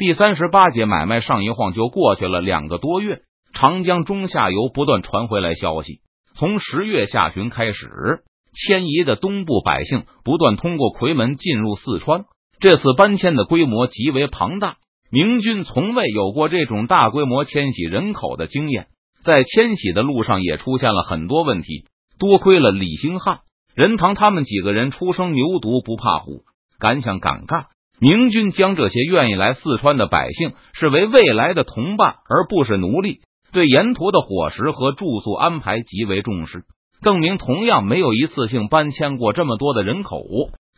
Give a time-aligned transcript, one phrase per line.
[0.00, 3.20] 第三十八节买卖上一晃就过去了两个多月，
[3.52, 6.00] 长江中下游不断传回来消息。
[6.32, 8.22] 从十月下旬开始，
[8.54, 12.24] 迁移的东部百姓不断通过夔门进入四川。
[12.60, 14.76] 这次搬迁的规模极为庞大，
[15.12, 18.86] 明军从未有过这种大规模迁徙人口的经验，
[19.22, 21.84] 在迁徙的路上也出现了很多问题。
[22.18, 23.40] 多亏了李兴汉、
[23.74, 26.44] 任堂他们几个人初生牛犊不怕虎，
[26.78, 27.66] 敢想敢干。
[28.00, 33.18] 明军将这些愿意来四川的百姓视为未来的同伴，而不是奴隶。
[33.52, 36.64] 对沿途的伙食和住宿安排极为重视。
[37.02, 40.22] 邓明同样没有一次性搬迁过这么多的人口，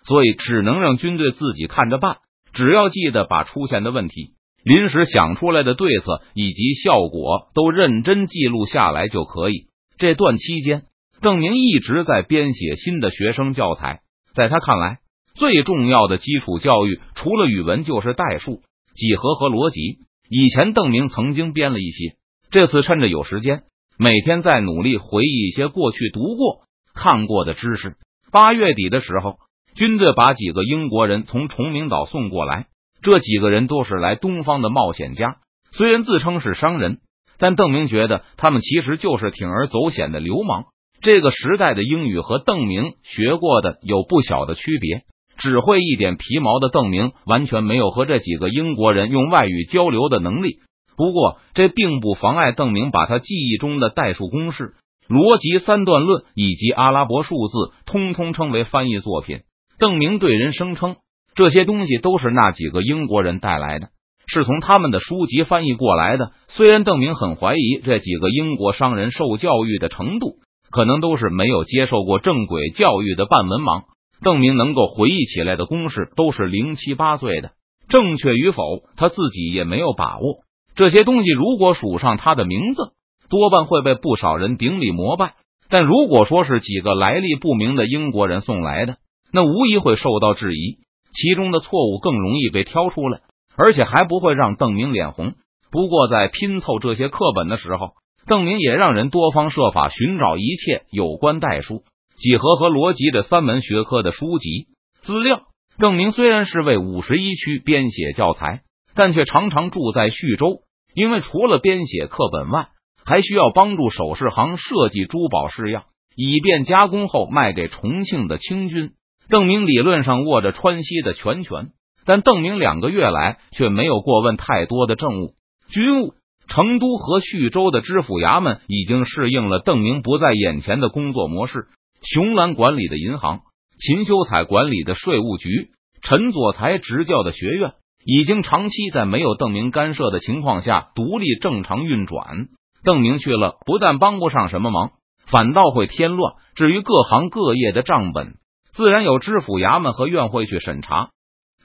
[0.05, 2.17] 所以只能让军队自己看着办。
[2.53, 4.31] 只要记得把出现的问题、
[4.65, 9.67] 临时想出来的对策以及效果都认真记录下来就可以。
[9.99, 10.85] 这段期间，
[11.21, 14.01] 邓明一直在编写新的学生教材。
[14.35, 14.99] 在他看来，
[15.43, 18.61] 最重要的基础教育除了语文就是代数、
[18.95, 19.99] 几何和逻辑。
[20.31, 22.15] 以前邓明曾经编了一些。
[22.53, 23.65] 这次趁着有时间，
[23.99, 26.61] 每天在努力回忆一些过去读过、
[26.95, 27.97] 看过的知识。
[28.31, 29.39] 八月底的时候，
[29.75, 32.67] 军队把几个英国人从崇明岛送过来。
[33.03, 35.39] 这几个人都是来东方的冒险家，
[35.73, 37.01] 虽然自称是商人，
[37.37, 40.67] 但邓明觉得他们其实就是铤而走险的流氓。
[41.01, 45.03] 这个时代的英语和邓明学过的有不小的区别，
[45.43, 50.59] 只会一点皮毛的邓明完全没有和这几个英国人用外语交流的能力。
[50.97, 54.75] 不过，这并不妨碍邓明把他记忆中的代数公式、
[55.09, 59.41] 逻辑三段论以及阿拉伯数字通通称为翻译作品。
[59.81, 60.95] 邓明对人声称，
[61.35, 63.89] 这些东西都是那几个英国人带来的，
[64.29, 66.31] 是从他们的书籍翻译过来的。
[66.49, 70.37] 虽然邓明很怀疑这几个英国商人受教育的程度，
[70.71, 73.85] 可能都是没有接受过正轨教育的半文盲。
[74.23, 77.53] 邓明能够回忆起来的公式都是零七八碎的，
[77.89, 78.63] 正确与否，
[78.97, 80.37] 他自己也没有把握。
[80.75, 82.93] 这些东西如果署上他的名字，
[83.29, 85.35] 多半会被不少人顶礼膜拜；
[85.69, 88.97] 但如果说是几个来历不明的英国人送来的，
[89.33, 90.79] 那无疑会受到质疑，
[91.13, 93.21] 其中的错误更容易被挑出来，
[93.57, 95.35] 而且还不会让邓明脸红。
[95.71, 97.93] 不过，在拼凑这些课本的时候，
[98.27, 101.83] 邓明也让人多方设法寻找一切有关代数、
[102.17, 104.67] 几何和逻辑这三门学科的书籍
[105.01, 105.43] 资料。
[105.79, 108.63] 邓明虽然是为五十一区编写教材。
[108.95, 110.65] 但却常常住在徐州，
[110.95, 112.69] 因为除了编写课本外，
[113.07, 115.85] 还需要帮助首饰行设计珠宝式样，
[116.15, 118.91] 以便加工后卖给重庆的清军。
[119.31, 121.71] 邓明理论上握着川西的全权，
[122.05, 125.37] 但邓明两个月来却没有过问太多的政务、
[125.71, 126.13] 军务。
[126.49, 131.69] 成都和徐州的知府衙门已经适应了邓明不在眼前的工作模式。
[132.03, 133.41] 熊兰管理的银行，
[133.79, 135.71] 秦修彩管理的税务局，
[136.03, 137.73] 陈佐才执教的学院。
[138.05, 142.49] 已经长期在没有邓明干涉的情况下独立正常运转。
[142.83, 144.91] 邓明去了，不但帮不上什么忙，
[145.27, 146.35] 反倒会添乱。
[146.57, 148.35] 至于各行各业的账本，
[148.73, 151.11] 自然有知府衙门和院会去审查。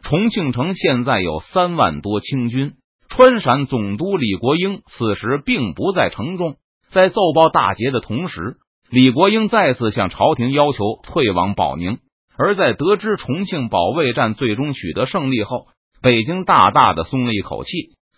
[0.04, 2.76] 重庆城现在有三万多清军，
[3.10, 6.58] 川陕总督李国英此时并不在城中。
[6.92, 8.58] 在奏报大捷的同时，
[8.90, 12.00] 李国英再次向朝廷要求退往保宁。
[12.40, 15.66] 而在得知重庆保卫战最终取得胜利后，
[16.04, 17.72] 北京大大的松了一口气，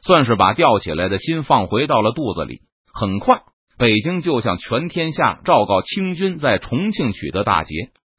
[0.05, 2.59] 算是把吊起来的心放回到了肚子里。
[2.93, 3.43] 很快，
[3.77, 7.73] 北京就向全天下昭告清军在重庆取得大捷，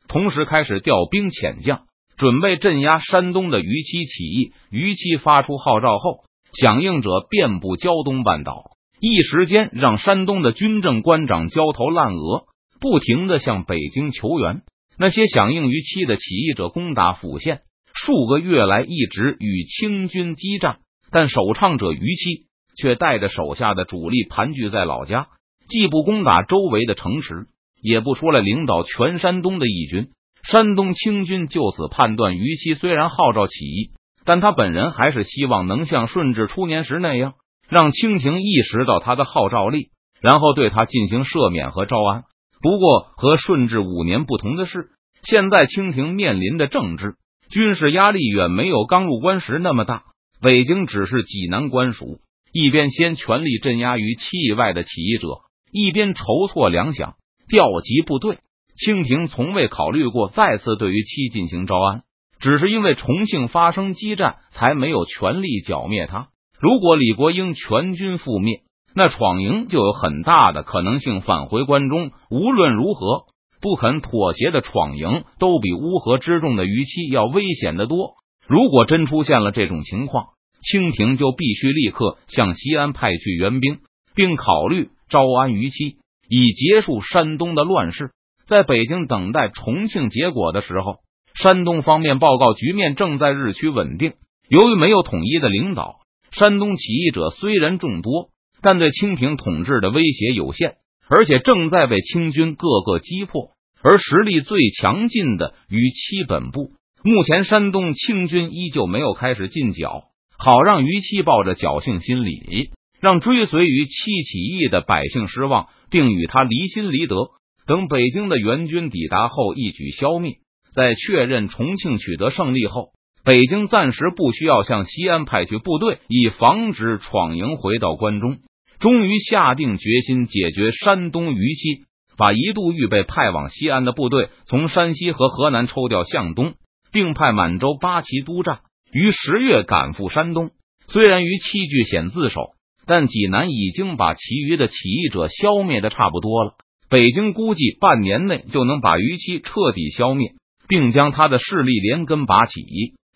[0.08, 1.82] 同时开始调兵遣将，
[2.16, 4.52] 准备镇压山东的余七起义。
[4.70, 6.20] 余七发出号召后，
[6.52, 8.69] 响应者遍布胶东半岛，
[9.00, 12.44] 一时间让山东的军政官长焦头烂额，
[12.80, 14.62] 不停的向北京求援。
[14.98, 17.62] 那些响应于期的起义者攻打府县。
[17.94, 22.46] 数个月来一直与清军激战，但首倡者于期
[22.76, 25.28] 却带着手下的主力盘踞在老家，
[25.66, 27.46] 既不攻打周围的城池，
[27.82, 30.10] 也不出来领导全山东的义军。
[30.42, 33.90] 山东清军就此判断，于期虽然号召起义，
[34.24, 37.34] 但他本人还是希望能像顺治初年时那样，
[37.70, 39.90] 让清廷意识到他的号召力，
[40.20, 42.24] 然后对他进行赦免和招安。
[42.60, 44.90] 不过和顺治五年不同的是，
[45.22, 47.14] 现在清廷面临的政治。
[47.50, 50.02] 军事压力远没有刚入关时那么大。
[50.42, 52.20] 北京只是济南官署，
[52.52, 55.26] 一边先全力镇压于七以外的起义者，
[55.72, 57.14] 一边筹措粮饷、
[57.48, 58.38] 调集部队。
[58.76, 62.02] 清廷从未考虑过再次对于七进行招安，
[62.40, 66.28] 只是因为重庆发生激战，才没有全力剿灭他。
[66.60, 68.60] 如果李国英全军覆灭，
[68.94, 72.10] 那闯营就有很大的可能性返回关中。
[72.30, 73.24] 无论如何。
[73.62, 78.14] 不肯妥协的闯营，都比乌合之众的逾期要危险的多。
[78.48, 80.28] 如果真出现了这种情况，
[80.62, 83.80] 清廷就必须立刻向西安派去援兵，
[84.14, 88.12] 并考虑招安逾期，以结束山东的乱世。
[88.46, 90.96] 在北京等待重庆结果的时候，
[91.34, 94.14] 山东方面报告局面正在日趋稳定。
[94.48, 95.96] 由于没有统一的领导，
[96.32, 98.30] 山东起义者虽然众多，
[98.62, 100.76] 但对清廷统治的威胁有限，
[101.08, 103.50] 而且正在被清军各个击破。
[103.82, 106.72] 而实力最强劲的于七本部，
[107.02, 110.04] 目前山东清军依旧没有开始进剿，
[110.38, 117.30] 好让于七抱着侥幸心理，让追随于七起义的百姓失望，并与他离心离德。
[117.66, 120.34] 等北京的援军抵达后，一举消灭。
[120.74, 122.90] 在确认重庆取得胜利后，
[123.22, 128.38] 北京暂时不需要向西安派去部队，以防止闯营回到关中。
[128.78, 131.84] 终于下定决心解决山东虞期，
[132.16, 136.54] 把一度预备派往西安的部队从山西和河南抽调向东，
[136.90, 140.50] 并派满洲八旗督战，于十月赶赴山东。
[140.88, 142.40] 虽然于七据险自守，
[142.86, 146.54] 但济南已经把其余的起义者消灭的差不多了。
[146.88, 150.32] 北京估计半年内就能把于七彻底消灭，
[150.68, 152.62] 并将他的势力连根拔起。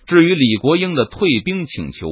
[0.06, 2.08] 至于李国英的退兵请求，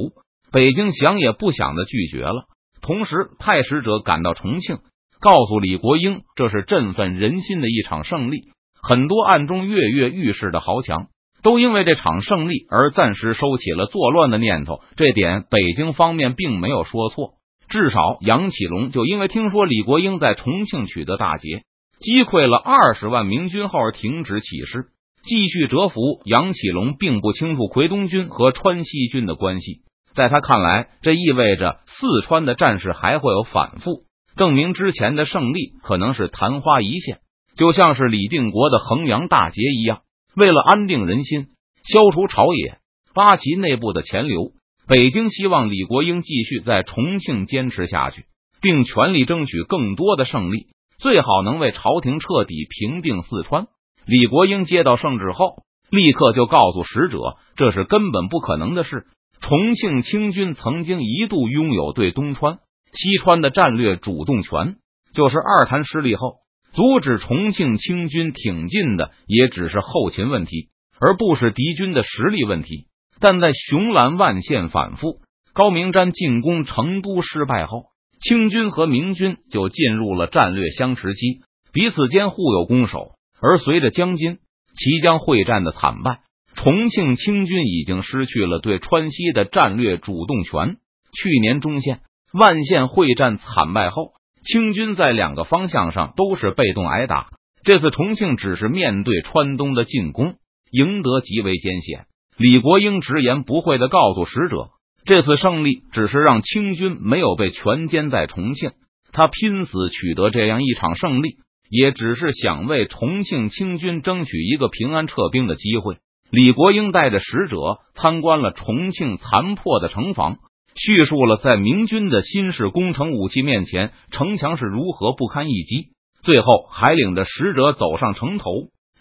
[0.51, 2.45] 北京想也不想的拒绝了，
[2.81, 4.77] 同时派使者赶到重庆，
[5.19, 8.45] 告诉李国英这是振奋人心的一场胜利。
[8.81, 11.07] 很多暗中跃跃欲试的豪强
[11.41, 17.35] 都因为这场胜利而暂时收起了作乱的念头，这点北京方面并没有说错。
[17.69, 21.63] 至少杨启龙就因为听说李国英在重庆取得大捷，
[21.99, 24.87] 击溃了二十万明军后而停止起事，
[25.23, 26.21] 继续蛰伏。
[26.25, 29.81] 杨启龙并不清楚奎东军和川西军的关系，
[30.13, 34.03] 在他看来，这意味着四川的战事还会有反复，
[34.35, 37.19] 证明之前的胜利可能是昙花一现，
[37.55, 40.01] 就像是李定国的衡阳大捷一样。
[40.35, 41.47] 为了安定人心，
[41.83, 42.79] 消除朝野
[43.13, 44.51] 八旗内部的潜流。
[44.85, 48.25] 北京希望李国英继续在重庆坚持下去，
[48.61, 50.67] 并全力争取更多的胜利，
[50.99, 53.67] 最好能为朝廷彻底平定四川。
[54.05, 59.05] 李国英接到圣旨后，立刻就告诉使者，这是根本不可能的事。
[59.39, 62.59] 重庆清军曾经一度拥有对东川、
[62.91, 64.77] 西川的战略主动权，
[65.13, 66.35] 就是二谭失利后，
[66.71, 72.87] 阻止重庆清军挺进的，也只是后勤问题，而不是敌军的实力问题。
[73.19, 75.19] 但在雄蓝万县反复，
[75.53, 77.85] 高明瞻进攻成都失败后，
[78.21, 81.41] 清军和明军就进入了战略相持期，
[81.71, 83.12] 彼此间互有攻守。
[83.43, 84.37] 而随着江津、
[84.73, 86.21] 綦江会战的惨败，
[86.55, 90.77] 重庆清军已经失去了对川西的战略主动权。
[91.11, 91.99] 去年中线、
[92.31, 94.13] 万县会战惨败后，
[94.45, 97.27] 清军在两个方向上都是被动挨打。
[97.65, 100.35] 这次重庆只是面对川东的进攻，
[100.71, 102.05] 赢得极为艰险。
[102.37, 104.69] 李国英直言不讳的告诉使者
[105.05, 108.71] ：“这次胜利只是让清军没有被全歼在重庆，
[109.11, 111.37] 他拼死取得这样一场胜利，
[111.73, 115.97] 也只是想为重庆清军争取一个平安撤兵的机会。”
[116.29, 120.37] 李国英带着使者参观了重庆残破的城防，
[120.75, 125.87] 叙述了在明军的新式工程武器面前，城墙是如何不堪一击。
[126.21, 128.51] 最后，还领着使者走上城头。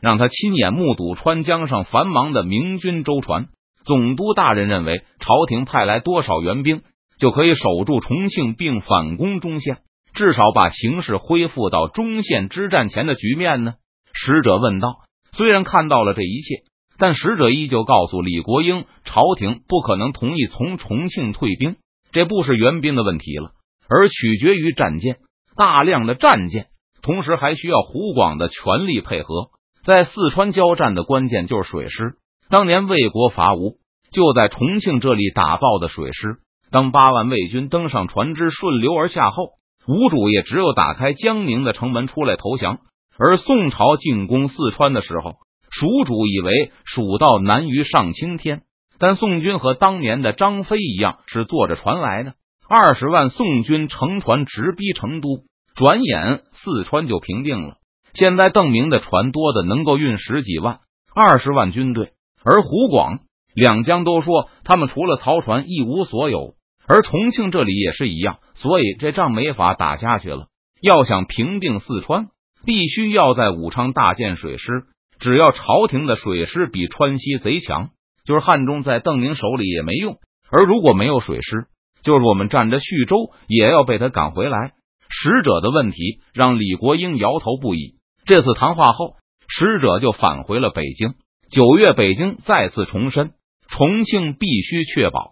[0.00, 3.46] 让他亲眼目睹川江上繁忙的明军舟船。
[3.84, 6.82] 总督大人认为，朝廷派来多少援兵
[7.18, 9.78] 就可以守住重庆并反攻中线，
[10.14, 13.74] 至少把形势恢复到中线之战前的局面呢？
[14.12, 14.96] 使者问道。
[15.32, 16.64] 虽然看到了这一切，
[16.98, 21.76] 但使者依旧告诉李国英，朝廷不可能同意从重庆退兵。
[22.12, 23.52] 这不是援兵的问题了，
[23.88, 25.16] 而取决于战舰，
[25.56, 26.66] 大量的战舰，
[27.02, 29.48] 同时还需要湖广的全力配合。
[29.82, 32.16] 在四川交战的关键就是水师。
[32.50, 33.78] 当年魏国伐吴，
[34.12, 36.36] 就在重庆这里打造的水师。
[36.70, 39.52] 当八万魏军登上船只顺流而下后，
[39.86, 42.78] 吴主也只有打开江宁的城门出来投降。
[43.18, 45.36] 而宋朝进攻四川的时候，
[45.70, 48.62] 蜀主以为蜀道难于上青天，
[48.98, 52.34] 但宋军和当年的张飞一样，是坐着船来的。
[52.68, 57.76] 二十万宋军乘船直逼成都，转眼四川就平定了。
[58.14, 60.80] 现在邓明的船多的能够运十几万、
[61.14, 62.12] 二十万军队，
[62.42, 63.20] 而湖广
[63.54, 66.54] 两江都说他们除了曹船一无所有，
[66.86, 70.46] 而重庆这里也是一样，所以这仗没法打下去了。
[70.80, 72.26] 要想平定四川，
[72.66, 74.84] 必须要在武昌大建水师。
[75.20, 77.90] 只要朝廷的水师比川西贼强，
[78.24, 80.16] 就是汉中在邓明手里也没用。
[80.50, 81.66] 而如果没有水师，
[82.02, 84.72] 就是我们占着叙州，也要被他赶回来。
[85.08, 87.94] 使者的问题让李国英摇头不已。
[88.24, 89.14] 这次谈话后，
[89.46, 91.14] 使者就返回了北京。
[91.50, 93.30] 九月，北京再次重申，
[93.68, 95.30] 重庆必须确保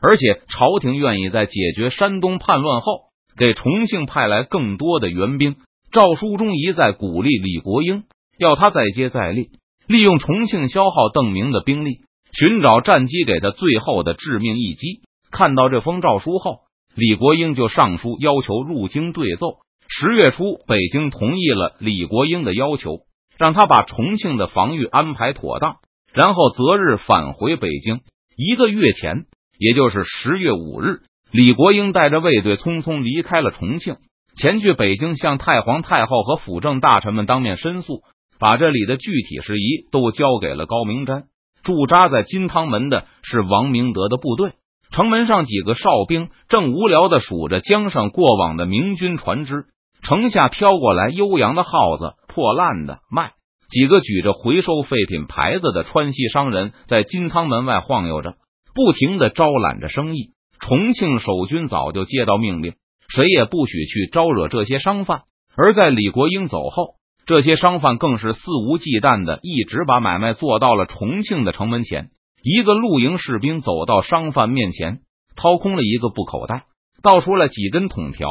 [0.00, 5.56] 而且朝廷愿意在解决山东叛乱后，给重庆派来更多的援兵。
[5.90, 8.04] 诏书中一再鼓励李国英，
[8.38, 9.50] 要他再接再厉，
[9.86, 12.00] 利用重庆消耗邓明的兵力，
[12.32, 15.00] 寻找战机给他最后的致命一击。
[15.30, 16.60] 看到这封诏书后，
[16.94, 19.46] 李国英就上书要求入京对奏。
[19.88, 23.00] 十月初，北京同意了李国英的要求，
[23.38, 25.76] 让他把重庆的防御安排妥当，
[26.12, 28.00] 然后择日返回北京。
[28.36, 29.24] 一个月前，
[29.58, 31.00] 也就是十月五日，
[31.32, 33.96] 李国英带着卫队匆匆离开了重庆。
[34.36, 38.02] 前去北京向太皇太后和辅政大臣们当面申诉，
[38.38, 41.24] 把这里的具体事宜都交给了高明瞻。
[41.64, 44.52] 驻扎在金汤门的是王明德的部队，
[44.92, 49.64] 城门上几个哨兵正无聊的数着江上过往的明军船只，
[50.02, 53.32] 城下飘过来悠扬的号子，破烂的卖。
[53.68, 58.36] 几个举着回收废品牌子的川西商人在金汤门外晃悠着，
[58.78, 60.30] 不停的招揽着生意。
[60.60, 62.74] 重庆守军早就接到命令。
[63.08, 65.22] 谁也不许去招惹这些商贩，
[65.56, 66.94] 而在李国英走后，
[67.26, 72.10] 这些商贩更是肆无忌惮的一直把买卖做到了重庆的城门前。
[72.40, 75.00] 一个露营士兵走到商贩面前，
[75.34, 76.66] 掏空了一个布口袋，
[77.02, 78.28] 倒出来几根筒条，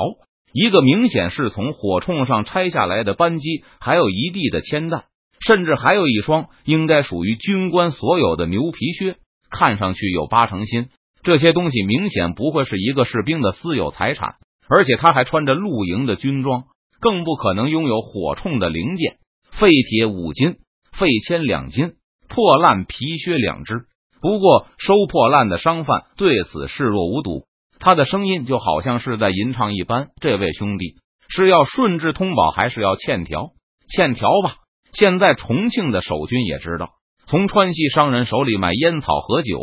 [0.54, 5.04] 一个明显是从火铳上拆下来的扳机，还有一地的铅弹，
[5.46, 9.18] 甚至还有一双应该属于军官所有的牛皮靴，
[9.50, 10.90] 看上去有八成新。
[11.24, 14.36] 这些东西明显不会是一个士兵的私有财产。
[14.70, 16.66] 而且他还穿着露营的军装，
[17.00, 19.16] 更不可能拥有火铳的零件。
[19.52, 20.58] 废铁五斤，
[20.92, 21.94] 废铅两斤，
[22.28, 23.86] 破烂皮靴两只。
[24.20, 27.46] 不过收破烂的商贩对此视若无睹，
[27.80, 30.96] 他的声音就好像是在吟唱一般：“这位兄弟
[31.30, 33.52] 是要顺治通宝，还是要欠条？
[33.88, 34.56] 欠条吧。”
[34.92, 36.90] 现在重庆的守军也知道，
[37.30, 39.60] 从川西商人手里买烟草和酒，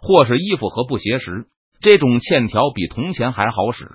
[0.00, 1.46] 或是衣服和布鞋时，
[1.80, 3.86] 这种欠条比铜钱还好使。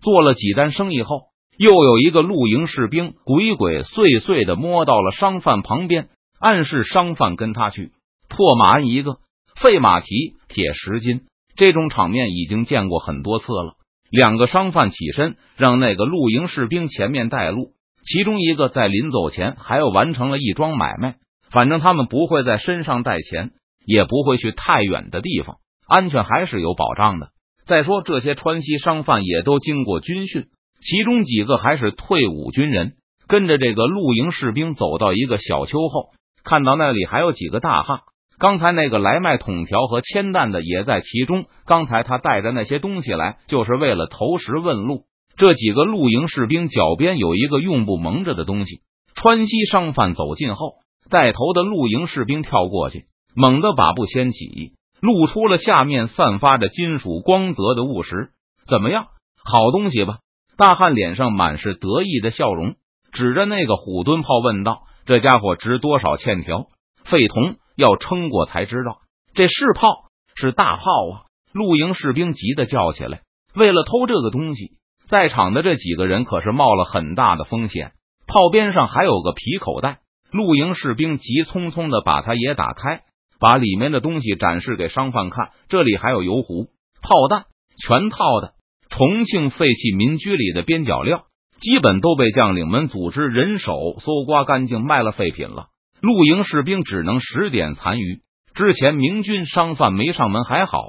[0.00, 1.22] 做了几单生意后，
[1.56, 6.08] 又有一个露营士兵鬼鬼祟祟的摸到了商贩旁边，
[6.38, 7.90] 暗示商贩跟他去。
[8.28, 9.16] 破马鞍一个，
[9.56, 11.22] 废马蹄铁十斤，
[11.56, 13.74] 这种场面已经见过很多次了。
[14.08, 17.72] 两个商贩起身，让那个露营士兵前面带路。
[18.04, 21.16] 其中一个在临走前还要完成了一桩买卖，
[21.50, 23.50] 反正他们不会在身上带钱，
[23.86, 27.28] 也不会去太远的地方，安全还是有保障的。
[27.66, 30.46] 再说，这些川西商贩也都经过军训，
[30.80, 32.94] 其中几个还是退伍军人。
[33.26, 36.12] 跟着这个露营士兵走到一个小丘后，
[36.44, 38.00] 看到那里还有几个大汉。
[38.38, 41.44] 刚才那个来卖筒条和铅弹的也在其中。
[41.66, 45.02] 刚才他带着那些东西来，就是为了投石问路。
[45.36, 48.80] 这几个露营士兵脚边有一个用布蒙着的东西。
[49.14, 50.76] 川西商贩走近后，
[51.10, 54.72] 带头的露营士兵跳过去，猛地把布掀起。
[55.00, 58.30] 露出了下面散发着金属光泽的物石，
[58.66, 59.06] 怎么样？
[59.44, 60.18] 好东西吧？
[60.56, 62.74] 大汉脸上满是得意的笑容，
[63.12, 66.66] 指着那个虎墩炮问道：“这家伙值多少欠条？
[67.04, 68.98] 废铜要称过才知道。
[69.34, 71.14] 这是炮，是大炮啊！”
[71.54, 73.20] 露营士兵急得叫起来
[73.54, 74.72] ：“为了偷这个东西，
[75.08, 77.92] 在场的这几个人可是冒了很大的风险。
[78.26, 80.00] 炮边上还有个皮口袋，
[80.30, 83.02] 露营士兵急匆匆的把它也打开。”
[83.40, 86.64] 把里面的东西展示给商贩看，这里还有油壶、
[87.00, 87.44] 炮弹，
[87.80, 88.54] 全套的。
[88.90, 91.26] 重庆废弃民居里的边角料，
[91.60, 95.66] 基本都被将领们组织人手搜刮干净，卖了废品了。
[96.00, 98.22] 露营士兵只能拾点残余。
[98.54, 100.82] 之前明军商贩没上门还好，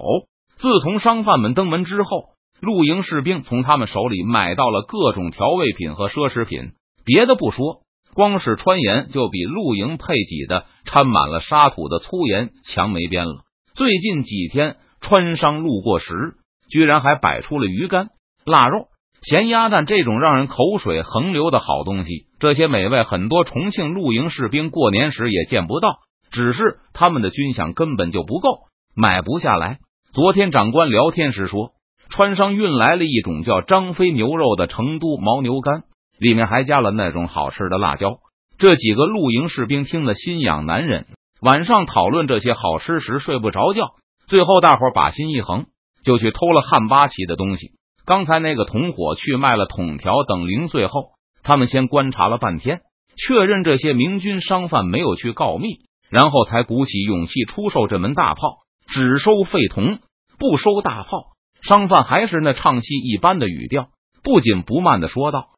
[0.56, 2.30] 自从商贩们登门之后，
[2.62, 6.72] 露营士兵从他们手里买到了各种调味品和奢侈品。
[7.06, 7.82] 别的不说。
[8.20, 13.46] 光是川盐就比露营配给的掺满了沙土的粗盐强没边了。
[13.76, 16.34] 最近几天，川商路过时，
[16.70, 18.10] 居然还摆出了鱼干、
[18.44, 18.88] 腊肉、
[19.22, 22.26] 咸鸭蛋这种让人口水横流的好东西。
[22.40, 26.00] 这些美味，很多重庆露营士兵过年时也见不到，
[26.30, 28.50] 只是他们的军饷根本就不够，
[28.94, 29.78] 买不下来。
[30.12, 31.70] 昨天长官聊天时说，
[32.10, 35.84] 川商运来了一种叫张飞牛肉的成都牦牛肝。
[36.20, 38.20] 里面还加了那种好吃的辣椒。
[38.58, 41.06] 这几个露营士兵听得心痒难忍，
[41.42, 43.92] 晚上讨论这些好吃时睡不着觉。
[44.28, 45.66] 最后大伙把心一横，
[46.04, 47.72] 就去偷了汉巴旗的东西。
[48.06, 51.12] 刚才那个同伙去卖了桶条等零碎后，
[51.42, 52.82] 他们先观察了半天，
[53.16, 58.58] 确认这些明军商贩没有去告密，然后才鼓起勇气出售这门大炮，
[58.88, 60.00] 只收废铜，
[60.38, 61.34] 不收大炮。
[61.62, 63.88] 商贩还是那唱戏一般的语调，
[64.24, 65.50] 不紧不慢的说道。